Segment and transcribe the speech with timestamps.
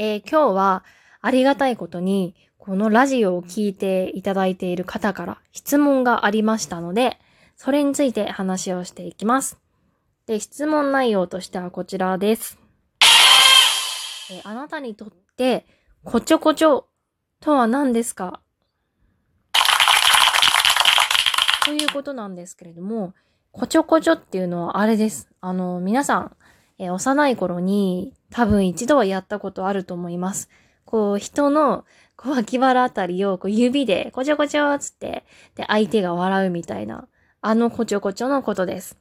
[0.00, 0.84] えー、今日は
[1.20, 7.18] ありがたいことに、このラジオを聞いていただいている方から質問がありましたので、
[7.56, 9.58] それについて話をしていきます。
[10.26, 12.60] で、質問内容としてはこちらです。
[14.30, 15.66] えあなたにとって、
[16.04, 16.86] こちょこちょ
[17.40, 18.40] とは何ですか？
[21.64, 23.14] ということなんですけれども、
[23.50, 25.28] こちょこちょっていうのはあれです。
[25.40, 26.36] あの、皆さん、
[26.78, 30.48] え幼い頃に多分一度はやったことあると思います。
[30.84, 31.84] こう、人の、
[32.16, 35.24] こう、脇腹あたりを、こう、指で、こちょこちょつって、
[35.54, 37.08] で、相手が笑うみたいな、
[37.40, 38.96] あのこちょこちょのことです。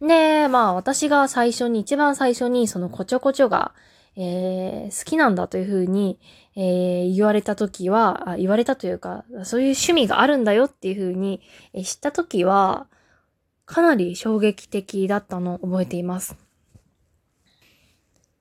[0.00, 3.72] で、まあ、私が最初に、一番最初に、そのこちょこちょが、
[4.16, 6.20] えー、好きなんだというふうに、
[6.56, 11.40] えー、言われたときは言われたというか、そういう趣味があるんだよっていうふうに、
[11.72, 12.86] えー、知ったときは、
[13.66, 16.36] かなり衝撃的だったのを覚えています。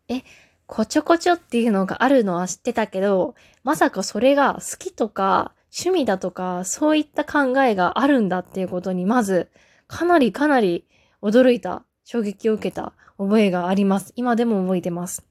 [0.10, 0.22] え、
[0.66, 9.50] こちょこちょっていうのがあるのは知ってたけど、まさかそれが好きとか趣味だとかそういった考えがあるんだっていうことにまず
[9.88, 10.86] かなりかなり
[11.22, 14.12] 驚いた、衝撃を受けた覚えがあります。
[14.16, 15.26] 今でも覚えてます。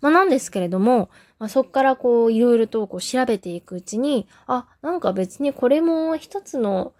[0.00, 6.94] まあなんですけれども、まあ、そっからこういろいろとこう調べていくうちに、あ、なんか別にこれも一つの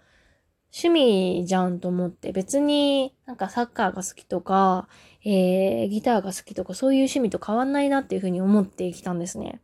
[0.79, 4.87] 趣味じゃんと思って、別になんかサッカーが好きとか、
[5.25, 9.59] えー、ギターが好きとかそういう趣味と変わんないなっていうふうに思ってきたんですね。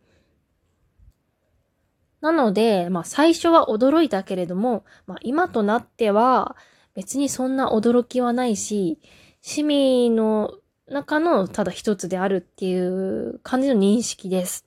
[2.20, 6.56] なので、まあ最初は驚いたけれども、まあ今となっては
[6.96, 9.00] 別にそんな驚きはないし、
[9.46, 10.56] 趣味の
[10.88, 14.66] 中のただ一つであるっていう感じの認識です。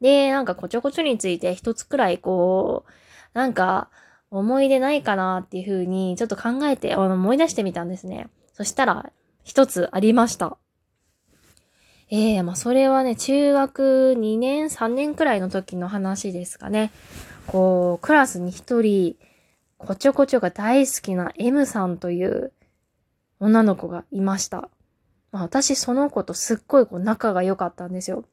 [0.00, 2.90] で、なんかこちょこちょについて一つくらいこう、
[3.34, 3.90] なんか
[4.30, 8.28] 思い出ないかなっていうふうにちょっと考えて思い出してみたんですね。
[8.52, 10.56] そしたら一つありました。
[12.12, 16.90] ええー、まあそれはね、中学2年、3年くらいの時の話ですかね。
[17.46, 19.16] こう、クラスに一人、
[19.78, 22.52] こちょこちょが大好きな M さんという
[23.38, 24.68] 女の子がいました。
[25.30, 28.24] まあ私その子とすっごいこう仲が良かったんですよ。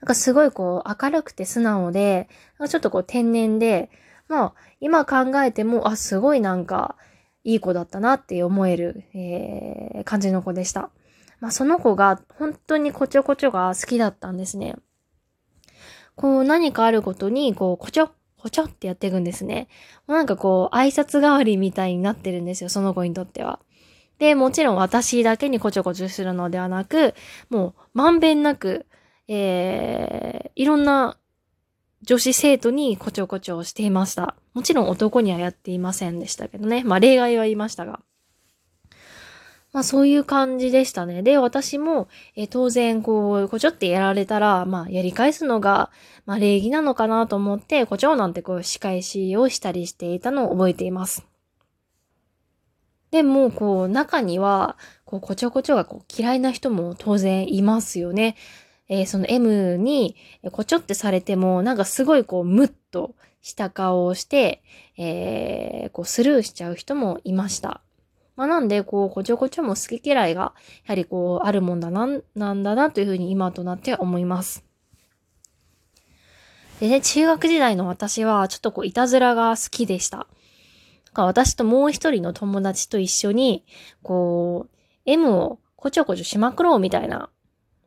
[0.00, 2.28] なんかすごいこう明るくて素直で、
[2.68, 3.90] ちょっとこう天然で、
[4.32, 6.96] まあ今考えても、あ、すごいなんか
[7.44, 10.88] いい子だったなって思える、えー、感じの子でした。
[11.40, 14.76] まあその子が本当にこちょこちょが好きだったんですね。
[16.14, 19.68] こう何かあることに、こう、こちょ、こちょってやっていくんですね。
[20.06, 23.60] なんかこう、挨拶代わりみたいになってるんですよ、その子にとっては。
[24.18, 27.14] で、もちろん私だけにこちょこちょするのではなく、
[27.50, 28.86] もうまんべんなく、
[29.28, 31.18] えー、いろんな
[32.02, 34.34] 女子生徒にこちょこちょしていました。
[34.54, 36.82] もちろん男にはやっていませんでしたけどね。
[36.84, 38.00] まあ例外は言いましたが。
[39.72, 41.22] まあそういう感じでしたね。
[41.22, 45.90] で、私も、え、当然こう、こちょってやられたら、まあやり返すのが、
[46.26, 51.24] まあ礼儀なのかなと思って、こちょなんてこう仕返しをしたりしていたのを覚えています。
[53.12, 58.36] でも、こう、中には、こう、こちょこちょがこう嫌いな人も当然いますよね。
[58.92, 60.16] えー、その M に、
[60.52, 64.62] こちょってされても、なんかすごいこう、ムッとした顔をして、
[64.98, 67.80] えー、こう、スルーしちゃう人もいました。
[68.36, 70.52] まあ、なんで、こう、こちょこちょも好き嫌いが、や
[70.88, 74.62] はりこう、あるもんだな、なんだな、というふうに今となっては思います。
[76.78, 80.26] でね、中学時代の私は、ちょっとこう、いたずらが好きでした。
[81.14, 83.64] 私ともう一人の友達と一緒に、
[84.02, 84.76] こう、
[85.06, 87.30] M をこちょこちょしまくろうみたいな、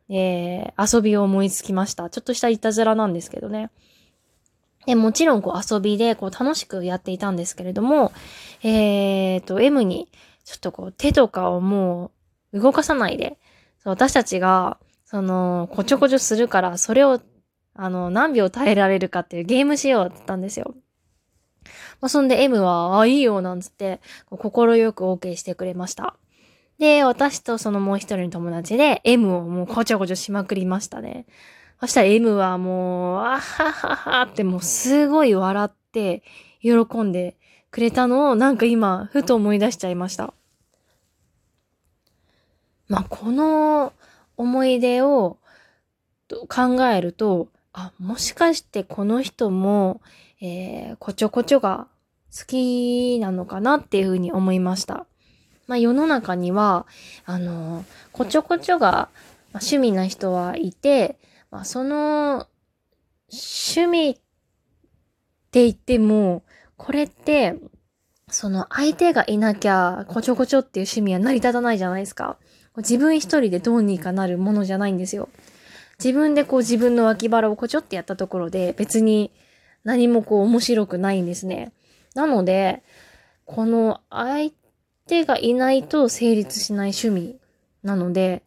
[0.08, 2.08] えー、遊びを思いつきました。
[2.10, 3.70] ちょっとしたいたずらなんですけどね。
[4.86, 8.12] で、もちろん、こう、遊びで、こう、楽しくやっていたんですけれども、
[8.62, 10.08] えーと、M に、
[10.44, 12.12] ちょっとこう、手とかをも
[12.52, 13.36] う、動かさないで、
[13.84, 17.20] 私たちが、その、こちょこちょするから、それを、
[17.74, 20.74] あの、何秒耐えられるかっていうゲームしようってったんですよ。
[22.00, 26.16] まあ、そんで M は、あ、いいよ、なんつって、心よく OK してくれました。
[26.78, 31.26] で、私とそのもう一人の友達で M をもうこちょこちょしまくりましたね。
[31.80, 36.22] そしたら M はもう、あはははってもうすごい笑って
[36.60, 37.36] 喜んで
[37.70, 40.34] くれたのをなんか今、ふと思い出しちゃいました。
[42.88, 43.92] まあ、この
[44.36, 45.38] 思い出を
[46.48, 50.00] 考えると、あ、もしかしてこの人も、
[50.40, 51.88] えー、こちょこちょが
[52.36, 55.06] 好きなのかなっていうふうに思いました。
[55.66, 56.86] まあ世の中には、
[57.24, 59.08] あの、こちょこちょが
[59.54, 61.18] 趣味な人はいて、
[61.50, 62.46] まあその
[63.32, 64.14] 趣味っ
[65.50, 66.42] て言っても、
[66.76, 67.56] これって、
[68.28, 72.38] その相手がいなきゃ、こちょこちょっていう趣味は成り立たないじゃないですか。
[72.78, 75.28] 自分一人でどうにかなるものじゃないんですよ。
[75.98, 79.32] 自分でこう自分の脇腹をこちょってやったところで別に
[79.82, 81.72] 何もこう面白くないんですね。
[82.14, 82.82] なので、
[83.44, 84.50] この相
[85.06, 87.38] 手がいないと成立しない趣味
[87.82, 88.42] なので、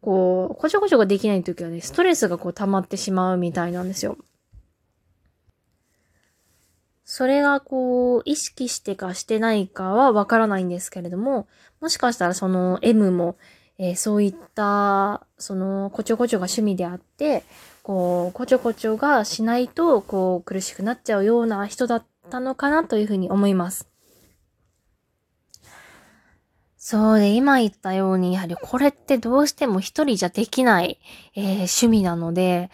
[0.00, 4.16] こう、こちょこちょができない時はね、ストレスがこう溜まってしまうみたいなんですよ。
[7.04, 11.46] それがこう、意識してかしてないかはわからないんですけれども、
[11.80, 13.36] もしかしたらその M も、
[13.78, 17.44] えー、そういった、その、こちょこちょが趣味であって、
[17.82, 23.88] こう、こちょこちょがしないと、こう、苦しくなっちゃうような人だったのかなというふうに思います。
[26.90, 30.98] そうで、今言ったように、やはりこれってどうしても一人じゃできない、
[31.34, 32.68] えー、趣味なので、や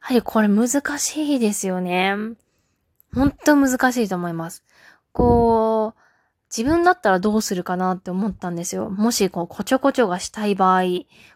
[0.00, 2.14] はりこれ難しいですよね。
[3.14, 4.64] ほんと難しいと思います。
[5.12, 6.00] こう、
[6.48, 8.88] 自分だったらどうするかなって思ったんですよ。
[8.88, 10.84] もし、こう、こちょこちょがしたい場合、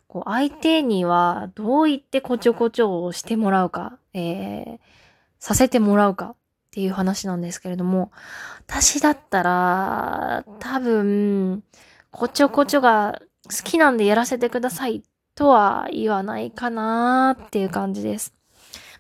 [0.09, 4.79] こう、相手にはどう言ってこちょこちょをしてもらうか、えー、
[5.39, 6.37] させてもらうかっ
[6.71, 8.11] ていう話なんですけれども、
[8.67, 11.63] 私だったら、多分、
[12.17, 15.03] こちょこちょが好きなんでやらせてください
[15.35, 18.35] とは言わないかなっていう感じです。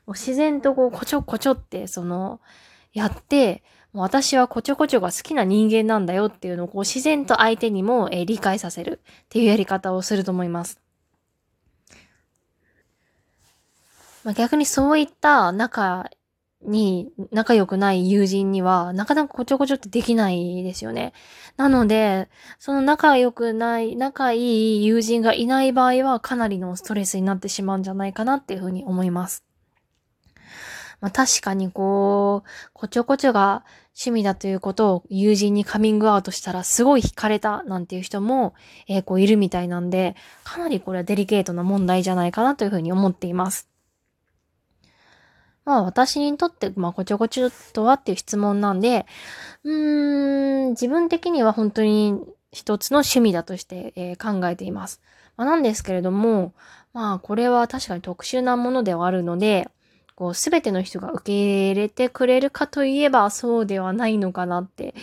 [0.04, 2.40] もう自然とこう、こちょこちょって、その、
[2.92, 3.62] やって、
[3.94, 10.78] もう私はこちょこちょが好きな人間なんだよっていうのをこう自然と相手にも、えー、理解させるっていうやり方をすると思います。
[14.24, 16.10] まあ、逆にそういった仲
[16.66, 21.12] に仲良くない友人には、なかなかこちょこちょってできないですよね。
[21.56, 22.28] なので、
[22.58, 29.44] その仲良くない、仲いい友人がいない場合は、かなりのストレスになってしまうんじゃないかなっていうふうに思います。
[31.00, 38.54] まあ確かにこう、こちょこちょが趣味だということを友人にカミングアウトしたらすごい惹かれたなんていう人も、
[38.88, 43.68] えー、こういるみたいなんで、かなりこれはデリケートな問題じゃないかなというふうに思っています。
[45.66, 49.04] まあ私にとって、まあこちょこちょとはっていう質問なんで、
[49.64, 52.18] うーん、自分的には本当に
[52.52, 55.02] 一つの趣味だとして、えー、考えています。
[55.36, 56.54] まあ、なんですけれども、
[56.94, 59.68] まあこれは確かに特殊なものではあるので、
[60.14, 64.94] こうすべての人が受け入れてくれるかといえばそうではないのかなって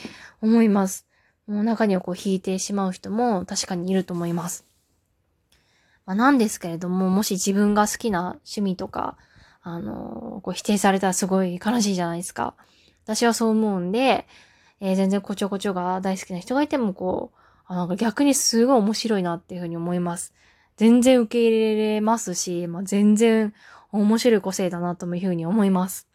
[0.41, 1.05] 思います。
[1.45, 4.65] もう中にはこう引いてしまう人も確かにいると思います。
[6.05, 9.17] まあ、なんですけれども、もし自分が好きな趣味とか、
[9.63, 12.53] あの、こう否定されたらすごい悲しいじゃないですか。
[13.05, 14.27] 私はそう思うんで、
[14.79, 20.33] えー、全然こちょこちょが大好きな人がいても、こう、あなんか逆にすごい面白いなっていうふうに思います。
[20.75, 23.53] 全然受け入れれますし、まあ、全然
[23.91, 26.07] 面白い個性だなというふうに思います。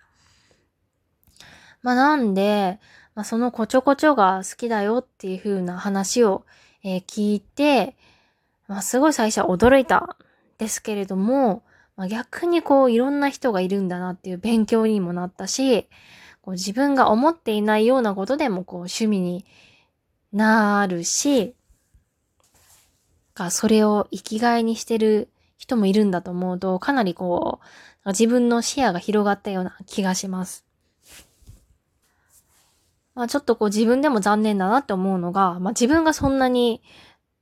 [1.82, 2.80] まあ、なんで、
[3.14, 6.44] まあ、そのこちょこちょが好きだよっていう風な話を、
[6.82, 7.96] えー、聞いて、
[8.66, 10.16] まあ、すごい最初は驚いた
[10.58, 11.62] ですけれども、
[11.98, 15.88] まあ、逆にこういろんな人がいるんだなっていう勉強にもなったし、
[16.42, 19.44] こう自分が思っていないようなことでもこう趣味に
[20.32, 21.56] なるし、
[23.34, 27.58] がそれを生きがいにしてる人もいるんだと思うと、かなりこ
[28.04, 30.64] う、自分の視野が広がったような気がします。
[33.16, 36.80] まあちょっとこう自分でも残念だなって思うのが、まあ自分がそんなに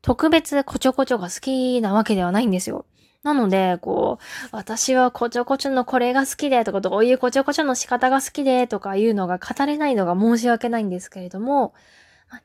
[0.00, 2.86] 特別こちょこちょが好きなわけではないんですよ。
[3.26, 11.74] なので、こう、私はこちょこちょのこれが好きでとか、どういうこちょこちょの仕方が好きでとかいうのが語れないのが申し訳ないんですけれども、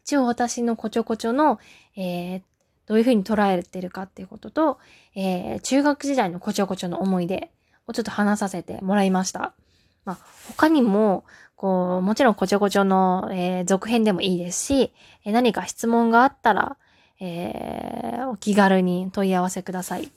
[0.04, 1.60] 一応私のこちょこちょの、
[1.96, 2.42] えー、
[2.88, 4.80] どういうふうに捉えてるかっていうことと、
[5.14, 7.52] えー、中学時代のこちょこちょの思い出
[7.86, 9.54] をちょっと話させてもらいました。
[10.04, 14.94] まあ、他にも、こう、もちろんこちょこちょの、えー、続編でもいいですし、
[15.26, 16.78] え何か質問があったら、
[17.20, 20.12] えー、お気軽に問い合わせください。